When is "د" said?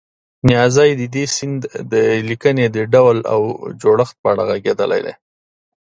0.99-1.01, 1.91-1.93, 2.75-2.77